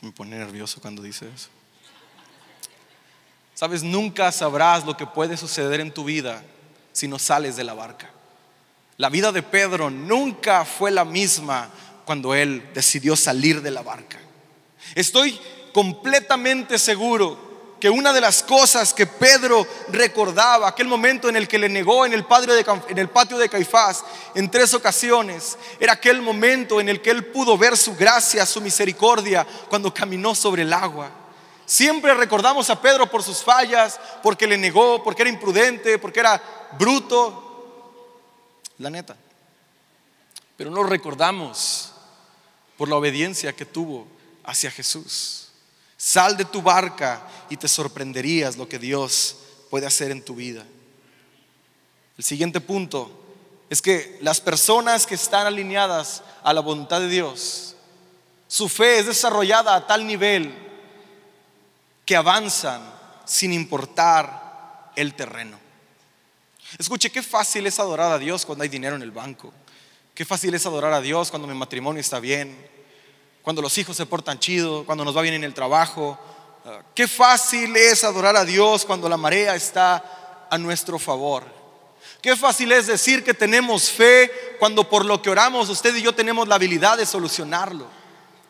[0.00, 1.48] Me pone nervioso cuando dice eso.
[3.54, 6.42] Sabes, nunca sabrás lo que puede suceder en tu vida
[6.96, 8.10] si no sales de la barca.
[8.96, 11.68] La vida de Pedro nunca fue la misma
[12.06, 14.18] cuando él decidió salir de la barca.
[14.94, 15.38] Estoy
[15.74, 21.58] completamente seguro que una de las cosas que Pedro recordaba, aquel momento en el que
[21.58, 22.24] le negó en el,
[22.88, 24.02] en el patio de Caifás
[24.34, 28.62] en tres ocasiones, era aquel momento en el que él pudo ver su gracia, su
[28.62, 31.25] misericordia, cuando caminó sobre el agua.
[31.66, 36.40] Siempre recordamos a Pedro por sus fallas, porque le negó, porque era imprudente, porque era
[36.78, 38.22] bruto,
[38.78, 39.16] la neta.
[40.56, 41.92] Pero no recordamos
[42.76, 44.06] por la obediencia que tuvo
[44.44, 45.48] hacia Jesús.
[45.96, 49.36] Sal de tu barca y te sorprenderías lo que Dios
[49.68, 50.64] puede hacer en tu vida.
[52.16, 53.10] El siguiente punto
[53.68, 57.74] es que las personas que están alineadas a la voluntad de Dios,
[58.46, 60.65] su fe es desarrollada a tal nivel
[62.06, 62.80] que avanzan
[63.24, 65.58] sin importar el terreno.
[66.78, 69.52] Escuche, qué fácil es adorar a Dios cuando hay dinero en el banco.
[70.14, 72.56] Qué fácil es adorar a Dios cuando mi matrimonio está bien,
[73.42, 76.18] cuando los hijos se portan chido, cuando nos va bien en el trabajo.
[76.64, 81.44] Ah, qué fácil es adorar a Dios cuando la marea está a nuestro favor.
[82.22, 86.14] Qué fácil es decir que tenemos fe cuando por lo que oramos usted y yo
[86.14, 87.86] tenemos la habilidad de solucionarlo.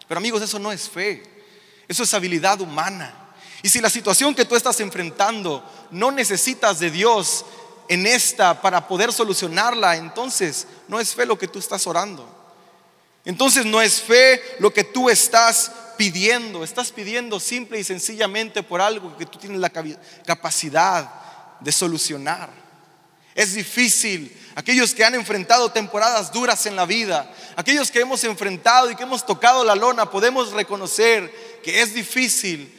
[0.06, 1.22] Pero amigos, eso no es fe,
[1.88, 3.25] eso es habilidad humana.
[3.62, 7.44] Y si la situación que tú estás enfrentando no necesitas de Dios,
[7.88, 12.28] en esta para poder solucionarla, entonces no es fe lo que tú estás orando.
[13.24, 16.62] Entonces no es fe lo que tú estás pidiendo.
[16.62, 19.72] Estás pidiendo simple y sencillamente por algo que tú tienes la
[20.24, 21.10] capacidad
[21.60, 22.50] de solucionar.
[23.34, 24.34] Es difícil.
[24.54, 29.02] Aquellos que han enfrentado temporadas duras en la vida, aquellos que hemos enfrentado y que
[29.02, 32.72] hemos tocado la lona, podemos reconocer que es difícil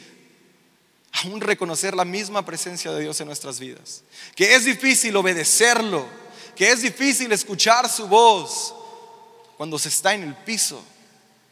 [1.23, 4.03] aún reconocer la misma presencia de Dios en nuestras vidas.
[4.35, 6.05] Que es difícil obedecerlo,
[6.55, 8.73] que es difícil escuchar su voz
[9.57, 10.83] cuando se está en el piso,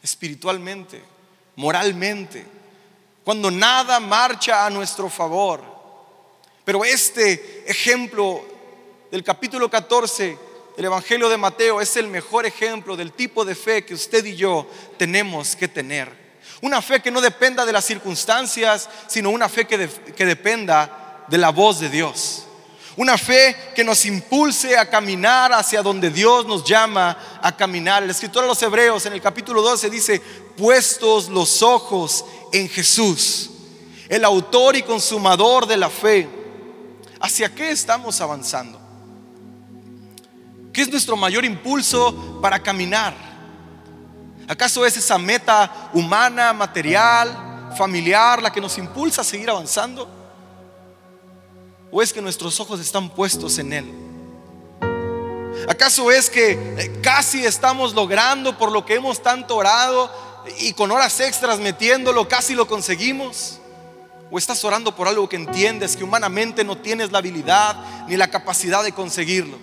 [0.02, 1.02] espiritualmente,
[1.56, 2.44] moralmente,
[3.24, 5.62] cuando nada marcha a nuestro favor.
[6.64, 8.44] Pero este ejemplo
[9.10, 10.38] del capítulo 14
[10.76, 14.36] del Evangelio de Mateo es el mejor ejemplo del tipo de fe que usted y
[14.36, 16.25] yo tenemos que tener.
[16.62, 21.38] Una fe que no dependa de las circunstancias, sino una fe que, que dependa de
[21.38, 22.46] la voz de Dios.
[22.96, 28.02] Una fe que nos impulse a caminar hacia donde Dios nos llama a caminar.
[28.02, 30.20] El escritor de los Hebreos en el capítulo 12 dice,
[30.56, 33.50] puestos los ojos en Jesús,
[34.08, 36.26] el autor y consumador de la fe.
[37.20, 38.80] ¿Hacia qué estamos avanzando?
[40.72, 43.25] ¿Qué es nuestro mayor impulso para caminar?
[44.48, 50.08] ¿Acaso es esa meta humana, material, familiar, la que nos impulsa a seguir avanzando?
[51.90, 53.92] ¿O es que nuestros ojos están puestos en Él?
[55.68, 60.10] ¿Acaso es que eh, casi estamos logrando por lo que hemos tanto orado
[60.60, 63.58] y con horas extras metiéndolo, casi lo conseguimos?
[64.30, 68.28] ¿O estás orando por algo que entiendes que humanamente no tienes la habilidad ni la
[68.28, 69.58] capacidad de conseguirlo?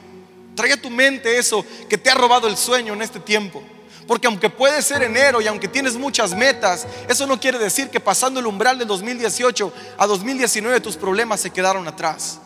[0.56, 3.63] Trae a tu mente eso que te ha robado el sueño en este tiempo.
[4.08, 8.00] Porque aunque puede ser enero y aunque tienes muchas metas, eso no quiere decir que
[8.00, 12.39] pasando el umbral del 2018 a 2019 tus problemas se quedaron atrás.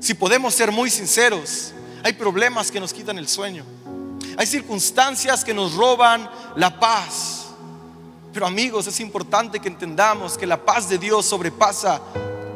[0.00, 1.72] Si podemos ser muy sinceros,
[2.04, 3.64] hay problemas que nos quitan el sueño.
[4.36, 7.46] Hay circunstancias que nos roban la paz.
[8.32, 12.02] Pero amigos, es importante que entendamos que la paz de Dios sobrepasa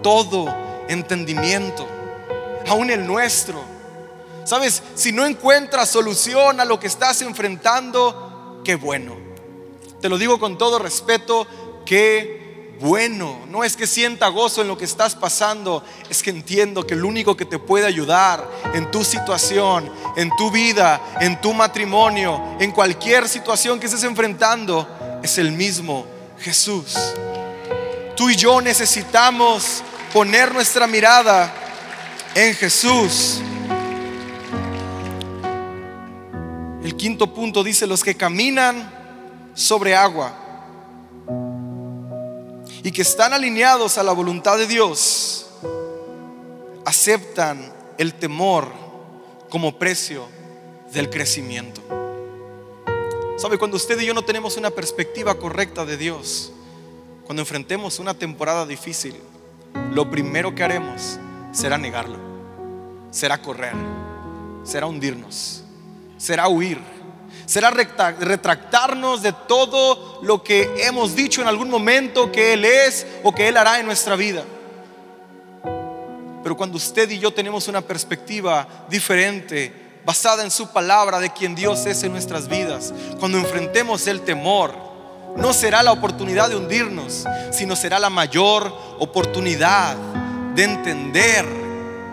[0.03, 0.55] todo
[0.89, 1.87] entendimiento,
[2.69, 3.80] aún el nuestro.
[4.51, 9.17] Sabes, si no encuentras solución a lo que estás enfrentando, qué bueno.
[10.01, 11.47] Te lo digo con todo respeto,
[11.87, 13.43] qué bueno.
[13.47, 17.05] No es que sienta gozo en lo que estás pasando, es que entiendo que el
[17.05, 22.73] único que te puede ayudar en tu situación, en tu vida, en tu matrimonio, en
[22.73, 26.07] cualquier situación que estés enfrentando, es el mismo
[26.41, 26.97] Jesús.
[28.17, 31.55] Tú y yo necesitamos poner nuestra mirada
[32.35, 33.43] en Jesús.
[37.01, 38.93] Quinto punto dice, los que caminan
[39.55, 40.35] sobre agua
[42.83, 45.47] y que están alineados a la voluntad de Dios,
[46.85, 48.69] aceptan el temor
[49.49, 50.27] como precio
[50.93, 51.81] del crecimiento.
[53.39, 53.57] ¿Sabe?
[53.57, 56.53] Cuando usted y yo no tenemos una perspectiva correcta de Dios,
[57.25, 59.17] cuando enfrentemos una temporada difícil,
[59.95, 61.19] lo primero que haremos
[61.51, 62.19] será negarlo,
[63.11, 63.73] será correr,
[64.65, 65.60] será hundirnos
[66.21, 66.79] será huir,
[67.47, 73.35] será retractarnos de todo lo que hemos dicho en algún momento que Él es o
[73.35, 74.45] que Él hará en nuestra vida.
[76.43, 79.73] Pero cuando usted y yo tenemos una perspectiva diferente,
[80.05, 84.75] basada en su palabra de quien Dios es en nuestras vidas, cuando enfrentemos el temor,
[85.37, 89.97] no será la oportunidad de hundirnos, sino será la mayor oportunidad
[90.55, 91.47] de entender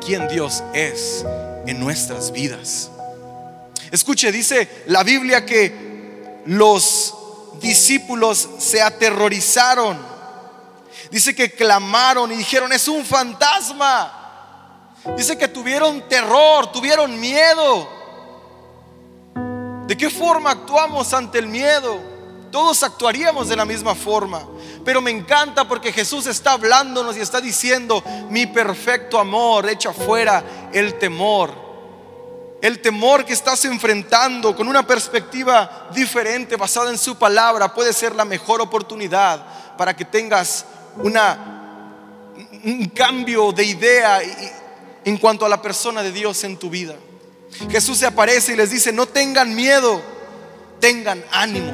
[0.06, 1.26] quién Dios es
[1.66, 2.92] en nuestras vidas.
[3.92, 7.14] Escuche, dice la Biblia que los
[7.62, 9.98] discípulos se aterrorizaron.
[11.12, 14.94] Dice que clamaron y dijeron, es un fantasma.
[15.16, 17.90] Dice que tuvieron terror, tuvieron miedo.
[19.88, 22.00] ¿De qué forma actuamos ante el miedo?
[22.52, 24.46] Todos actuaríamos de la misma forma.
[24.84, 30.44] Pero me encanta porque Jesús está hablándonos y está diciendo, mi perfecto amor echa fuera
[30.74, 31.67] el temor.
[32.62, 38.16] El temor que estás enfrentando con una perspectiva diferente basada en su palabra puede ser
[38.16, 40.66] la mejor oportunidad para que tengas
[42.64, 44.22] un cambio de idea
[45.06, 46.96] en cuanto a la persona de Dios en tu vida.
[47.70, 50.02] Jesús se aparece y les dice, no tengan miedo,
[50.80, 51.72] tengan ánimo.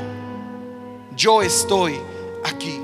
[1.15, 1.99] Yo estoy
[2.43, 2.79] aquí.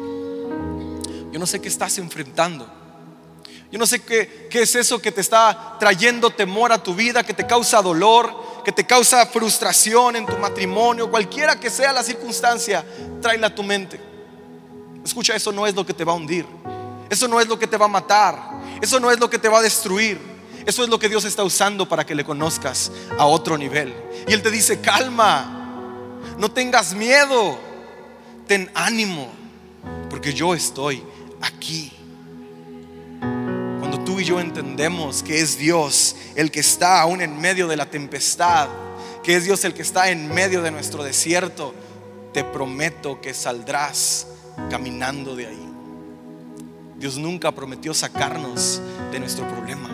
[1.31, 2.78] Yo no sé qué estás enfrentando.
[3.71, 7.35] Yo no sé qué, es eso que te está trayendo temor a tu vida, que
[7.35, 12.83] te causa dolor, que te causa frustración en tu matrimonio, cualquiera que sea la circunstancia,
[13.21, 13.99] tráela a tu mente.
[15.05, 16.47] Escucha, eso no es lo que te va a hundir.
[17.11, 18.59] Eso no es lo que te va a matar.
[18.81, 20.19] Eso no es lo que te va a destruir.
[20.65, 23.93] Eso es lo que Dios está usando para que le conozcas a otro nivel.
[24.27, 25.59] Y Él te dice, calma,
[26.37, 27.57] no tengas miedo,
[28.47, 29.31] ten ánimo,
[30.09, 31.03] porque yo estoy
[31.41, 31.98] aquí
[34.09, 37.85] tú y yo entendemos que es Dios el que está aún en medio de la
[37.91, 38.67] tempestad,
[39.21, 41.75] que es Dios el que está en medio de nuestro desierto,
[42.33, 44.25] te prometo que saldrás
[44.67, 45.69] caminando de ahí.
[46.97, 48.81] Dios nunca prometió sacarnos
[49.11, 49.91] de nuestro problema.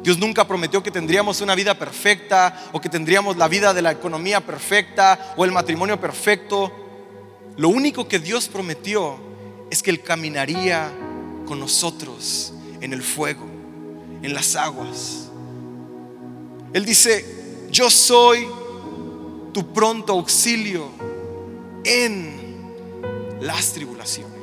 [0.00, 3.90] Dios nunca prometió que tendríamos una vida perfecta o que tendríamos la vida de la
[3.90, 6.70] economía perfecta o el matrimonio perfecto.
[7.56, 9.18] Lo único que Dios prometió
[9.72, 10.92] es que Él caminaría
[11.46, 13.46] con nosotros en el fuego,
[14.22, 15.28] en las aguas.
[16.72, 17.24] Él dice,
[17.70, 18.46] yo soy
[19.52, 20.90] tu pronto auxilio
[21.84, 24.38] en las tribulaciones.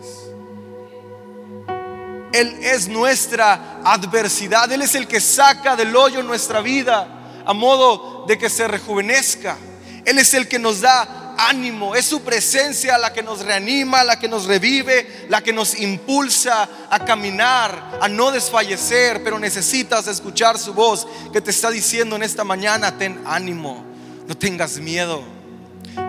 [2.33, 4.69] Él es nuestra adversidad.
[4.71, 9.57] Él es el que saca del hoyo nuestra vida a modo de que se rejuvenezca.
[10.03, 11.95] Él es el que nos da ánimo.
[11.95, 16.69] Es su presencia la que nos reanima, la que nos revive, la que nos impulsa
[16.89, 19.23] a caminar, a no desfallecer.
[19.23, 23.83] Pero necesitas escuchar su voz que te está diciendo en esta mañana, ten ánimo,
[24.27, 25.23] no tengas miedo.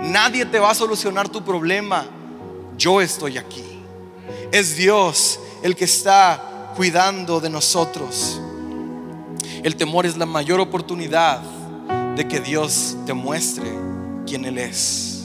[0.03, 2.07] Nadie te va a solucionar tu problema.
[2.77, 3.64] Yo estoy aquí.
[4.53, 8.41] Es Dios el que está cuidando de nosotros.
[9.62, 11.41] El temor es la mayor oportunidad
[12.14, 13.66] de que Dios te muestre
[14.27, 15.16] quién Él es.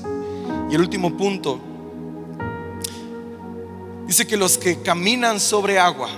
[0.71, 1.59] Y el último punto,
[4.07, 6.09] dice que los que caminan sobre agua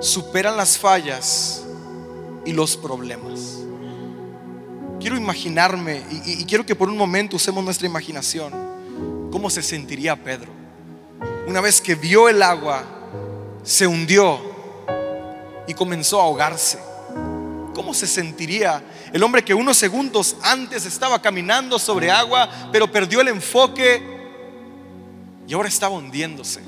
[0.00, 1.66] superan las fallas
[2.46, 3.58] y los problemas.
[4.98, 8.52] Quiero imaginarme y, quiero que por un momento usemos nuestra imaginación.
[9.30, 10.60] ¿Cómo se sentiría Pedro?
[11.46, 12.84] una vez que vio el agua,
[13.64, 14.40] se hundió
[15.66, 16.89] y comenzó a ahogarse.
[17.74, 23.20] ¿Cómo se sentiría el hombre que unos segundos antes estaba caminando sobre agua, pero perdió
[23.20, 24.02] el enfoque
[25.46, 26.60] y ahora estaba hundiéndose?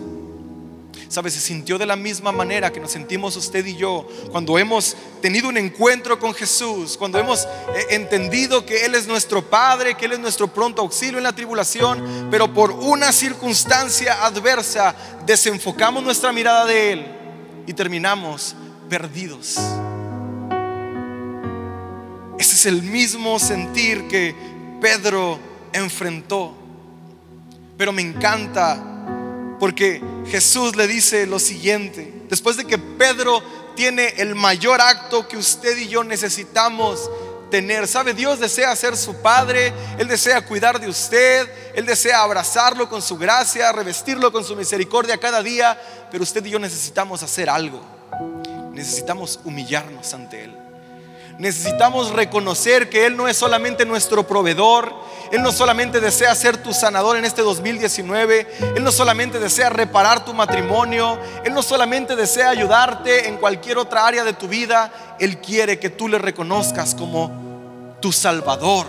[1.08, 1.30] ¿Sabe?
[1.30, 5.48] Se sintió de la misma manera que nos sentimos usted y yo cuando hemos tenido
[5.48, 10.12] un encuentro con Jesús, cuando hemos eh, entendido que Él es nuestro Padre, que Él
[10.12, 14.94] es nuestro pronto auxilio en la tribulación, pero por una circunstancia adversa
[15.26, 17.06] desenfocamos nuestra mirada de Él
[17.66, 18.54] y terminamos
[18.88, 19.58] perdidos.
[22.62, 24.36] Es el mismo sentir que
[24.80, 25.36] Pedro
[25.72, 26.54] enfrentó.
[27.76, 28.80] Pero me encanta
[29.58, 33.42] porque Jesús le dice lo siguiente, después de que Pedro
[33.74, 37.10] tiene el mayor acto que usted y yo necesitamos
[37.50, 37.88] tener.
[37.88, 38.14] ¿Sabe?
[38.14, 43.18] Dios desea ser su padre, Él desea cuidar de usted, Él desea abrazarlo con su
[43.18, 45.76] gracia, revestirlo con su misericordia cada día,
[46.12, 47.82] pero usted y yo necesitamos hacer algo.
[48.72, 50.61] Necesitamos humillarnos ante Él.
[51.38, 54.94] Necesitamos reconocer que Él no es solamente nuestro proveedor,
[55.30, 60.24] Él no solamente desea ser tu sanador en este 2019, Él no solamente desea reparar
[60.24, 65.38] tu matrimonio, Él no solamente desea ayudarte en cualquier otra área de tu vida, Él
[65.38, 68.86] quiere que tú le reconozcas como tu Salvador.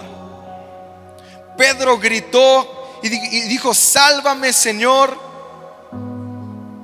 [1.58, 5.18] Pedro gritó y dijo, sálvame Señor.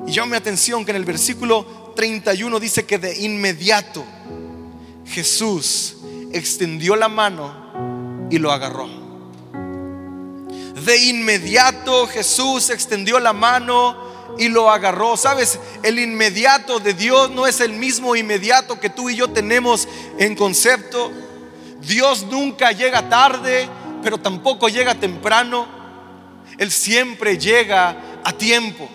[0.06, 4.06] Y llame atención que en el versículo 31 dice que de inmediato
[5.10, 5.96] Jesús
[6.32, 8.88] extendió la mano y lo agarró.
[10.86, 13.98] De inmediato Jesús extendió la mano
[14.38, 15.18] y lo agarró.
[15.18, 19.88] Sabes, el inmediato de Dios no es el mismo inmediato que tú y yo tenemos
[20.18, 21.12] en concepto.
[21.82, 23.68] Dios nunca llega tarde,
[24.04, 25.68] pero tampoco llega temprano.
[26.58, 28.88] Él siempre llega a tiempo.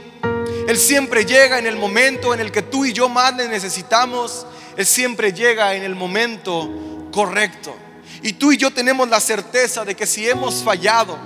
[0.66, 4.46] Él siempre llega en el momento en el que tú y yo más le necesitamos.
[4.76, 7.74] Él siempre llega en el momento correcto.
[8.22, 11.16] Y tú y yo tenemos la certeza de que si hemos fallado,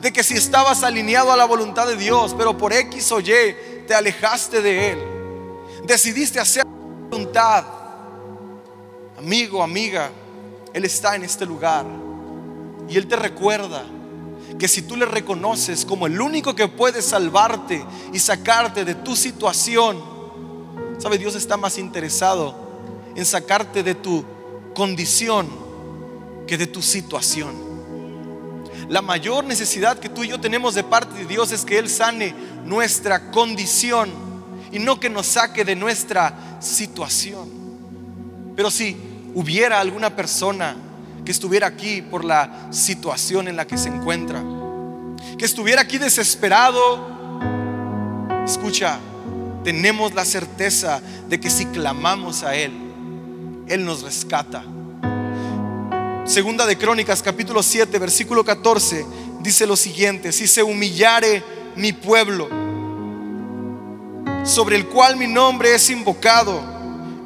[0.00, 3.56] de que si estabas alineado a la voluntad de Dios, pero por X o Y
[3.86, 4.98] te alejaste de Él,
[5.84, 7.64] decidiste hacer la voluntad,
[9.18, 10.10] amigo, amiga,
[10.72, 11.86] Él está en este lugar
[12.88, 13.84] y Él te recuerda
[14.58, 19.16] que si tú le reconoces como el único que puede salvarte y sacarte de tu
[19.16, 20.02] situación,
[20.98, 22.61] sabe, Dios está más interesado
[23.14, 24.24] en sacarte de tu
[24.74, 25.48] condición
[26.46, 27.72] que de tu situación.
[28.88, 31.88] La mayor necesidad que tú y yo tenemos de parte de Dios es que Él
[31.88, 32.34] sane
[32.64, 34.10] nuestra condición
[34.70, 37.48] y no que nos saque de nuestra situación.
[38.56, 38.96] Pero si
[39.34, 40.76] hubiera alguna persona
[41.24, 44.42] que estuviera aquí por la situación en la que se encuentra,
[45.38, 47.40] que estuviera aquí desesperado,
[48.44, 48.98] escucha,
[49.64, 52.91] tenemos la certeza de que si clamamos a Él,
[53.72, 54.62] él nos rescata.
[56.26, 59.06] Segunda de Crónicas capítulo 7 versículo 14
[59.40, 61.42] dice lo siguiente, si se humillare
[61.74, 62.48] mi pueblo,
[64.44, 66.60] sobre el cual mi nombre es invocado,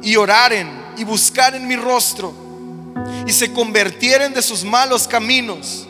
[0.01, 2.33] y oraren y buscaren mi rostro,
[3.27, 5.85] y se convirtieren de sus malos caminos,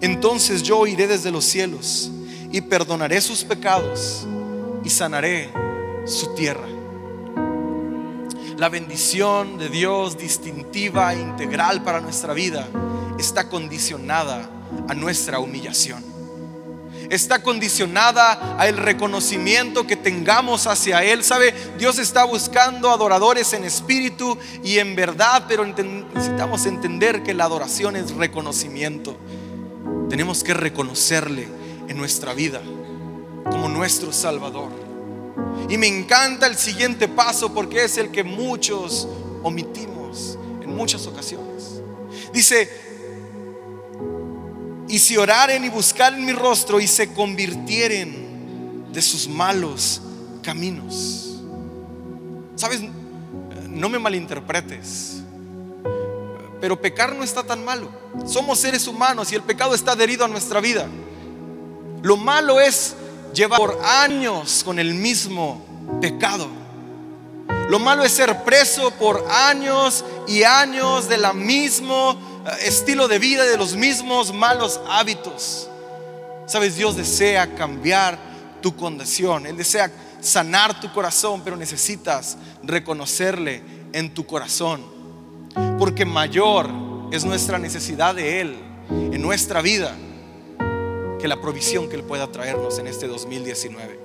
[0.00, 2.10] entonces yo iré desde los cielos
[2.50, 4.26] y perdonaré sus pecados
[4.82, 5.50] y sanaré
[6.06, 6.79] su tierra.
[8.60, 12.68] La bendición de Dios distintiva e integral para nuestra vida
[13.18, 14.50] está condicionada
[14.86, 16.04] a nuestra humillación.
[17.08, 21.24] Está condicionada al reconocimiento que tengamos hacia Él.
[21.24, 21.54] ¿Sabe?
[21.78, 27.96] Dios está buscando adoradores en espíritu y en verdad, pero necesitamos entender que la adoración
[27.96, 29.16] es reconocimiento.
[30.10, 31.48] Tenemos que reconocerle
[31.88, 32.60] en nuestra vida
[33.50, 34.89] como nuestro Salvador.
[35.68, 39.06] Y me encanta el siguiente paso porque es el que muchos
[39.42, 41.80] omitimos en muchas ocasiones.
[42.32, 42.68] Dice,
[44.88, 50.02] y si oraren y buscaren mi rostro y se convirtieren de sus malos
[50.42, 51.40] caminos.
[52.56, 52.80] Sabes,
[53.68, 55.22] no me malinterpretes,
[56.60, 57.88] pero pecar no está tan malo.
[58.26, 60.88] Somos seres humanos y el pecado está adherido a nuestra vida.
[62.02, 62.96] Lo malo es
[63.34, 65.64] llevar por años con el mismo
[66.00, 66.48] pecado.
[67.68, 73.18] Lo malo es ser preso por años y años de la mismo eh, estilo de
[73.18, 75.68] vida, de los mismos malos hábitos.
[76.46, 78.18] Sabes, Dios desea cambiar
[78.60, 79.46] tu condición.
[79.46, 83.62] Él desea sanar tu corazón, pero necesitas reconocerle
[83.92, 84.84] en tu corazón.
[85.78, 86.68] Porque mayor
[87.12, 88.56] es nuestra necesidad de Él
[88.90, 89.94] en nuestra vida
[91.20, 93.98] que la provisión que Él pueda traernos en este 2019.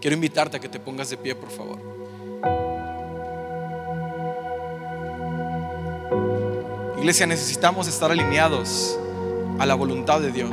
[0.00, 1.78] Quiero invitarte a que te pongas de pie, por favor.
[6.98, 8.98] Iglesia, necesitamos estar alineados
[9.58, 10.50] a la voluntad de Dios.